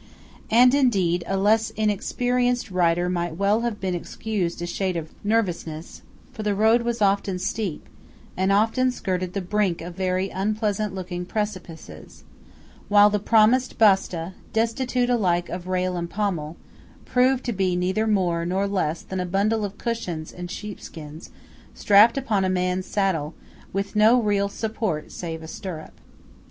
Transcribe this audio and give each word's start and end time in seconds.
And 0.49 0.73
indeed 0.73 1.23
a 1.27 1.37
less 1.37 1.69
inexperienced 1.69 2.71
rider 2.71 3.07
might 3.07 3.35
well 3.37 3.61
have 3.61 3.79
been 3.79 3.93
excused 3.93 4.59
a 4.59 4.65
shade 4.65 4.97
of 4.97 5.13
nervousness, 5.23 6.01
for 6.33 6.41
the 6.41 6.55
road 6.55 6.81
was 6.81 7.03
often 7.03 7.37
steep, 7.37 7.87
and 8.35 8.51
often 8.51 8.89
skirted 8.89 9.33
the 9.33 9.43
brink 9.43 9.79
of 9.79 9.93
very 9.95 10.31
unpleasant 10.31 10.95
looking 10.95 11.23
precipices; 11.27 12.23
while 12.89 13.11
the 13.11 13.19
promised 13.19 13.77
"basta," 13.77 14.33
destitute 14.53 15.11
alike 15.11 15.49
of 15.49 15.67
rail 15.67 15.95
and 15.95 16.09
pommel, 16.09 16.57
proved 17.05 17.43
to 17.43 17.53
be 17.53 17.75
neither 17.75 18.07
more 18.07 18.43
nor 18.43 18.65
less 18.67 19.03
than 19.03 19.19
a 19.19 19.25
bundle 19.27 19.63
of 19.63 19.77
cushions 19.77 20.31
and 20.31 20.49
sheepskins 20.49 21.29
strapped 21.75 22.17
upon 22.17 22.43
a 22.43 22.49
man's 22.49 22.87
saddle, 22.87 23.35
with 23.71 23.95
no 23.95 24.19
real 24.19 24.49
support 24.49 25.11
save 25.11 25.43
a 25.43 25.47
stirrup. 25.47 25.93